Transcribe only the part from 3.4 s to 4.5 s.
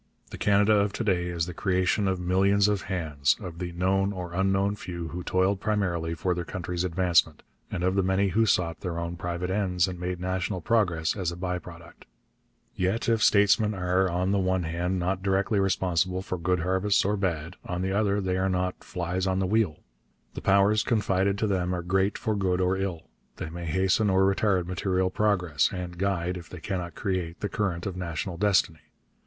the known or